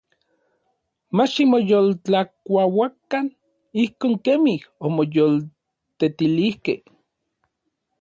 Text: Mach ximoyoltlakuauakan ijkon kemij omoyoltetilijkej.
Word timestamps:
Mach 1.15 1.31
ximoyoltlakuauakan 1.33 3.25
ijkon 3.83 4.13
kemij 4.25 4.63
omoyoltetilijkej. 4.85 6.79